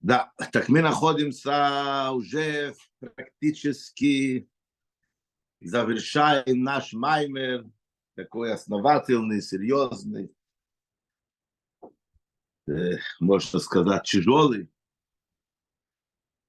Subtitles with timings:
[0.00, 4.48] Да, так мы находимся уже практически
[5.60, 7.68] завершаем наш маймер,
[8.14, 10.32] такой основательный, серьезный,
[12.68, 14.70] э, можно сказать, тяжелый.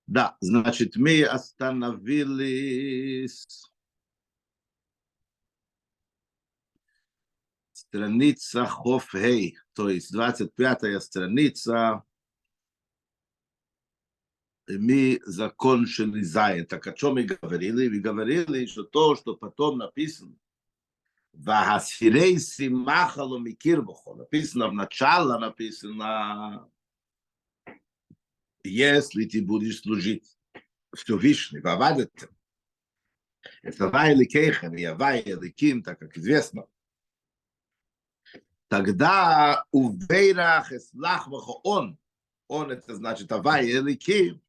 [0.06, 2.28] Да, значит, мы остановились.
[7.72, 12.04] Страница Хофхей, то есть 25 страница,
[14.78, 16.66] мы закончили Зайн.
[16.66, 17.88] Так о чем мы говорили?
[17.88, 20.36] Мы говорили, что то, что потом написано,
[21.34, 26.70] Вахасирей Симахалу Микирбуху, написано в начале, написано,
[28.64, 30.38] если ты будешь служить
[30.94, 32.30] Всевышний, Вавадете,
[33.62, 36.68] это Вайли Кейхен и Вайли Ким, так как известно,
[38.68, 41.98] тогда у Вейрах Эслахмаху он,
[42.48, 44.42] он это значит Авай Эликим,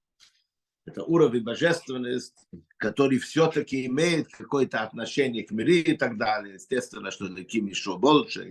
[0.90, 2.34] это уровень божественности,
[2.76, 6.54] который все-таки имеет какое-то отношение к миру и так далее.
[6.54, 8.44] Естественно, что Эликим еще больше,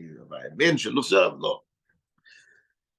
[0.56, 1.64] меньше, но все равно.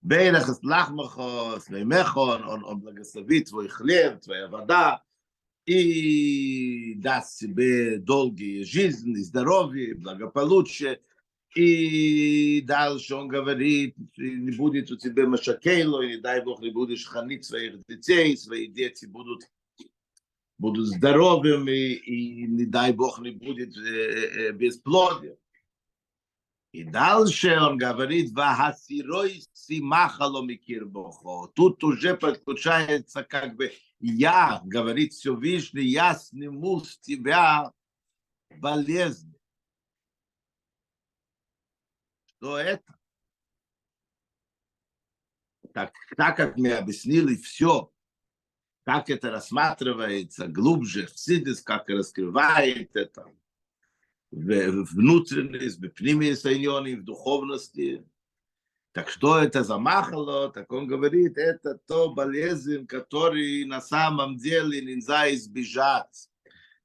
[0.03, 5.03] Бейрах Эслахмаху, Слеймехон, он, он благословит твой хлеб, твоя вода,
[5.67, 11.01] и даст себе долгие жизни, здоровье, благополучие,
[11.55, 17.07] и дальше он говорит, не будет у тебя машакейло, и не дай Бог, не будешь
[17.07, 19.51] хранить своих детей, свои дети будут,
[20.59, 25.37] будут здоровыми, и не дай Бог, не будет э, э, бесплодия.
[26.73, 31.51] И дальше он говорит, «Вахасирой симахало микирбохо».
[31.55, 37.73] Тут уже подключается как бы «я», говорит Всевышний, «я сниму с тебя
[38.57, 39.35] болезнь».
[42.41, 42.95] Что это?
[45.75, 47.93] Так, так как мы объяснили все,
[48.85, 53.27] как это рассматривается глубже в Сидис, как раскрывает это
[54.31, 58.09] в внутренность, в пними соединении, в духовности.
[58.93, 60.51] Так что это замахало?
[60.51, 66.31] Так он говорит, это то болезнь, который на самом деле нельзя избежать.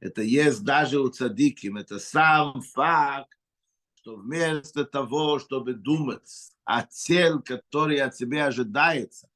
[0.01, 1.77] Это есть даже у цадиким.
[1.77, 3.39] Это сам факт,
[4.05, 9.27] что вместо того, чтобы думать о цель, которая от тебя ожидается,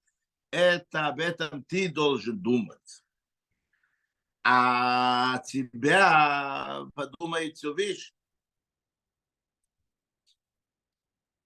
[0.52, 3.04] это об этом ты должен думать.
[4.44, 8.14] А тебя подумает все вещь.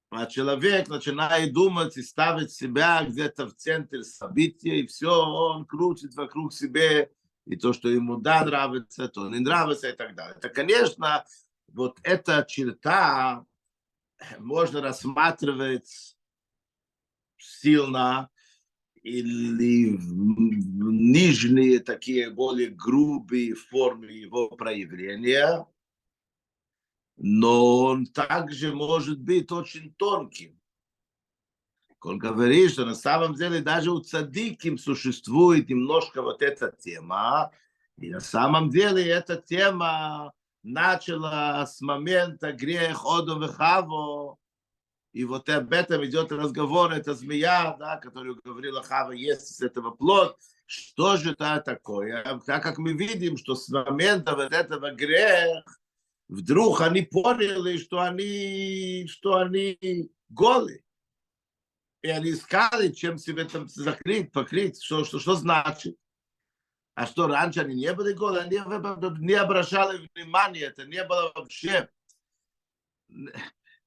[0.09, 6.13] А человек начинает думать и ставить себя где-то в центре события, и все, он крутит
[6.16, 7.07] вокруг себя,
[7.45, 10.35] и то, что ему да нравится, то не нравится и так далее.
[10.35, 11.25] Это, конечно,
[11.73, 13.45] вот эта черта
[14.39, 16.16] можно рассматривать
[17.38, 18.29] сильно
[19.01, 25.67] или нижние такие более грубые формы его проявления,
[27.17, 30.59] но он также может быть очень тонким.
[32.01, 37.51] Он говорит, что на самом деле даже у цадиким существует немножко вот эта тема,
[37.97, 40.33] и на самом деле эта тема
[40.63, 44.38] начала с момента грех Одом и Хаво,
[45.13, 49.91] и вот об этом идет разговор, это змея, да, которую говорила Хава, есть с этого
[49.91, 52.24] плод, что же это такое?
[52.46, 55.63] Так как мы видим, что с момента вот этого грех,
[56.29, 60.84] вдруг они поняли, что они, что они голы.
[62.01, 65.95] И они искали, чем себе там закрыть, покрыть, что, что, что значит.
[66.95, 68.57] А что, раньше они не были голы, они
[69.19, 71.89] не обращали внимания, это не было вообще...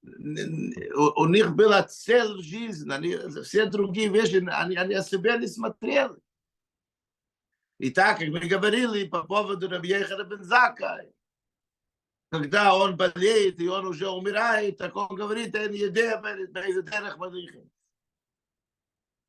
[0.02, 6.14] У них была цель жизни, они, все другие вещи, они, они о себе не смотрели.
[7.78, 11.04] И так, как мы говорили по поводу Рабьехара Бензака,
[12.30, 15.54] когда он болеет и он уже умирает, так он говорит,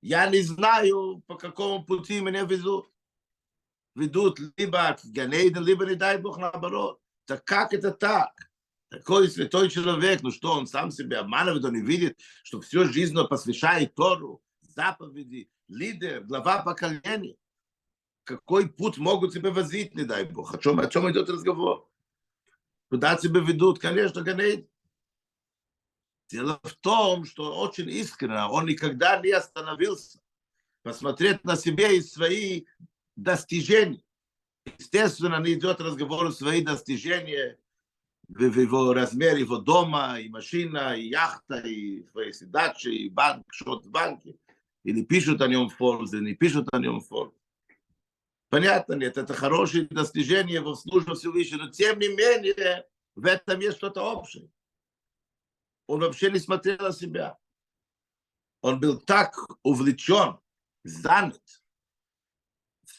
[0.01, 2.89] я не знаю, по какому пути меня везут
[3.97, 7.01] ведут либо к Ганейден, либо, не дай Бог, наоборот.
[7.25, 8.31] Так как это так?
[8.89, 13.17] Такой святой человек, ну что, он сам себя обманывает, он не видит, что всю жизнь
[13.17, 17.35] он посвящает Тору, заповеди, лидер, глава поколения.
[18.23, 20.53] Какой путь могут себе возить, не дай Бог?
[20.53, 21.89] О чем, о чем идет разговор?
[22.89, 23.79] Куда тебя ведут?
[23.79, 24.69] Конечно, Ганейден.
[26.29, 30.19] Дело в том, что очень искренне он никогда не остановился
[30.83, 32.65] посмотреть на себя и свои
[33.17, 34.05] достижений.
[34.77, 37.57] Естественно, не идет разговор о свои достижения
[38.29, 43.85] в его размере его дома, и машина, и яхта, и свои дачи, и банк, счет
[43.85, 44.37] в банке.
[44.83, 47.35] или пишут о нем Форбс, или не пишут о нем Форбс.
[48.49, 52.85] Понятно, нет, это хорошее достижение в службе Всевышнего, но тем не менее
[53.15, 54.49] в этом есть что-то общее.
[55.87, 57.37] Он вообще не смотрел на себя.
[58.61, 60.39] Он был так увлечен,
[60.83, 61.41] занят.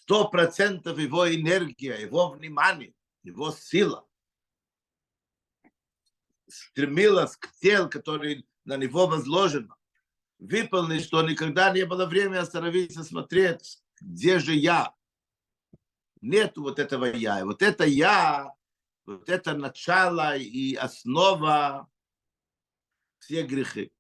[0.09, 2.95] Сто процентов его энергия, его внимание,
[3.25, 4.09] его сила
[6.49, 9.77] стремилась к тел, который на него возложено.
[10.39, 14.95] Выполнить, что никогда не было времени остановиться, смотреть, где же я.
[16.23, 17.41] Нет вот этого я.
[17.41, 18.55] И вот это я,
[19.05, 21.87] вот это начало и основа
[23.19, 23.93] всех грехи.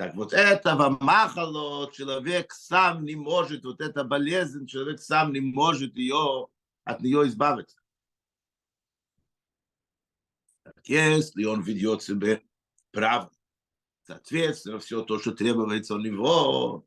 [0.00, 5.94] Так вот этого махало человек сам не может, вот эта болезнь, человек сам не может
[5.94, 6.48] ее,
[6.84, 7.76] от нее избавиться.
[10.62, 12.40] Так если он ведет себя
[12.92, 13.30] правильно,
[14.06, 16.86] соответственно, все то, что требуется у него,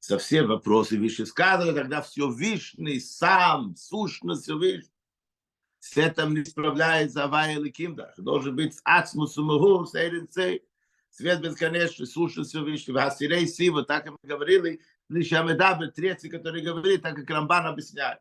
[0.00, 4.90] со все вопросы выше сказано, тогда все Вишний сам, сущность Всевышний,
[5.78, 8.16] с этим не справляется Авай или Кимдах.
[8.16, 10.64] Должен быть Ацмус Умагу, Сейренцей,
[11.10, 17.02] свет бесконечный, сущность Всевышний, Васирей Сива, так как мы говорили, лишь Амедабе, третий, который говорит,
[17.02, 18.20] так как Рамбан объясняет.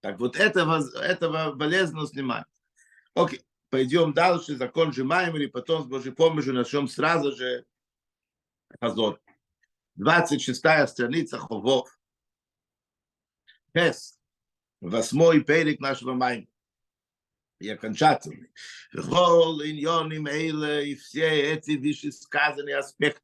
[0.00, 2.44] Так вот этого, этого болезненно снимать.
[3.14, 7.64] Окей, пойдем дальше, закон сжимаем, или потом с Божьей помощью начнем сразу же
[8.80, 9.20] позор.
[9.94, 10.58] 26
[10.88, 11.96] страница Ховов.
[13.76, 14.18] Хес.
[14.80, 16.46] Восьмой перек нашего майна.
[17.62, 18.50] И окончательный.
[18.92, 23.22] Вхол иньоним эйле и все эти вышесказанные аспекты.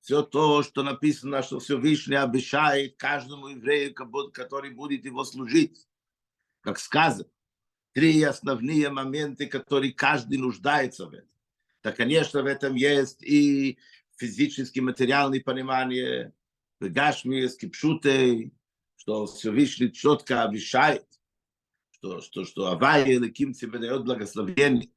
[0.00, 3.92] Все то, что написано, что Всевышний обещает каждому еврею,
[4.32, 5.84] который будет его служить.
[6.60, 7.28] Как сказано,
[7.92, 11.28] три основные моменты, которые каждый нуждается в этом.
[11.82, 13.78] Да, конечно, в этом есть и
[14.16, 16.32] физически материальное понимание,
[16.78, 18.52] гашмиевский пшутей,
[18.94, 21.04] что Всевышний четко обещает,
[22.00, 24.90] что, что, что Авая или Ким тебе дает благословение.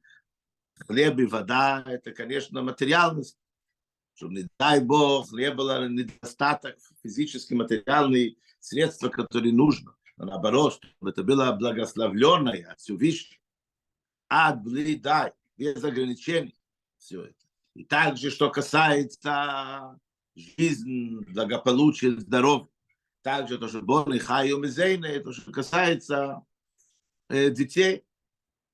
[0.86, 3.38] Хлеб и вода– это, конечно, материальность.
[4.14, 9.94] Чтобы, не дай Бог, не было недостаток физически материальные средства, которые нужно.
[10.16, 13.40] Но наоборот, чтобы это было благословленное от Всевышнего.
[14.28, 14.62] Ад,
[15.02, 16.56] дай, без ограничений.
[16.96, 17.34] Все это.
[17.74, 19.98] И также, что касается
[20.34, 22.68] жизни, благополучия, здоровья
[23.22, 26.44] также то, что Бон и Хаю Мизейна, то, что касается
[27.30, 28.04] детей,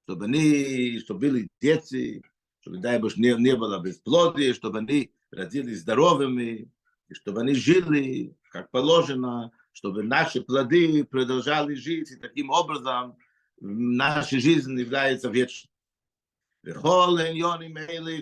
[0.04, 2.22] чтобы они, чтобы были дети,
[2.60, 6.70] чтобы, дай Бог, не, не было бесплодия, чтобы они родились здоровыми,
[7.08, 13.16] и чтобы они жили, как положено, чтобы наши плоды продолжали жить, и таким образом
[13.60, 15.70] наша жизнь является вечной.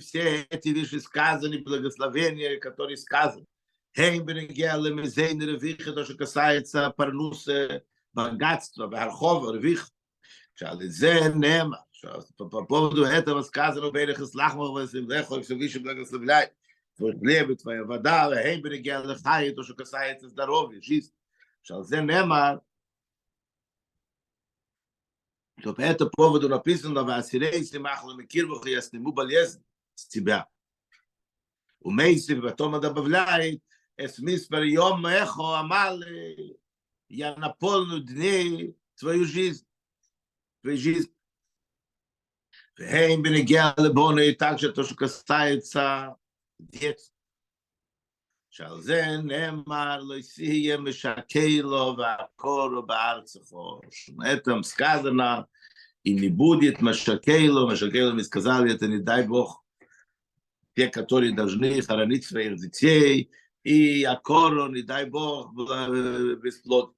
[0.00, 3.46] Все эти вещи сказаны, благословения, которые сказаны,
[3.96, 7.82] Хейм бенегия лемезейн ревиха, то, что касается парнуса,
[8.12, 9.88] богатства, бархова, ревиха.
[10.58, 16.44] שעל זה נאמר, שפופודו היתר מסקזן ובדרך אסלח מרווס עם זה חוק שווי שבלג אסלבילאי,
[17.00, 21.12] ורבלבת ויבדה להם בנגיע לחיית או שכסה את הסדרוב, ישיסט,
[21.62, 22.56] שעל זה נאמר,
[25.62, 29.58] טוב, את הפובד הוא נפיסן לו, והסירי סימח לו מכיר בו, יסנימו בל יסן,
[29.96, 30.40] סציבה.
[31.82, 33.58] ומי סיב, ותום עד הבבלי,
[34.04, 36.52] אסמיס בר יום מאיכו, אמר לי,
[37.10, 39.67] ינפול נודני, צבא יושיסט,
[40.61, 41.13] жизнь, твою жизнь.
[42.77, 46.17] Вейм бенегия лебона, и также то, что касается
[46.59, 47.13] детства.
[48.53, 53.81] שעל זה נאמר לא יהיה משקי לו והקורו בארצךו.
[54.23, 55.47] этом сказано,
[56.03, 59.63] и не будет Машакейло, Машакейло мы сказали, это не дай Бог,
[60.75, 63.31] те, которые должны хоронить своих детей,
[63.63, 65.53] и Акоро, не дай Бог,
[66.43, 66.93] бесплод.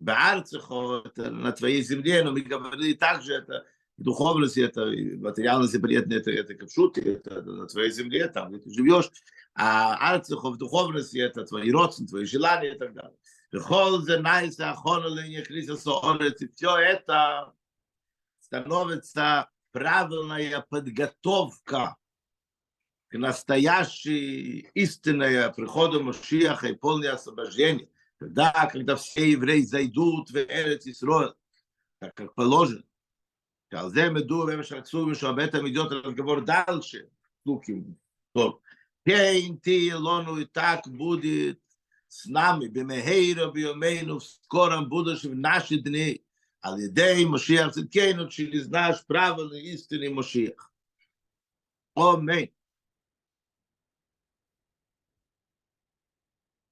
[0.00, 3.66] Баарцехо, это на твоей земле, но мы говорили также, это
[3.98, 9.10] духовность, это материальность, приятно, это, это капшуты, это на твоей земле, там, где ты живешь,
[9.54, 13.16] а арцехо в духовности, это твои родственники, твои желания и так далее.
[13.52, 13.58] И
[16.54, 17.52] все это
[18.40, 21.96] становится правильная подготовка
[23.08, 27.88] к настоящей истинной приходу Машиаха и полное освобождение,
[28.19, 31.33] тогда, когда все евреи зайдут в Эрец Исроил,
[31.99, 32.83] так как положено.
[33.71, 37.07] שעל זה מדור והם שעצובים שעל этом идет разговор дальше.
[37.45, 37.95] Луким.
[38.33, 38.59] То.
[39.05, 41.59] כן תהיה לנו и так будет
[42.07, 46.17] с нами, במהירה ביומנו, в скором будущем наши дни,
[46.61, 50.71] על ידי משיח צדקנו, через наш правильный истинный Машиах.
[51.95, 52.51] Аминь.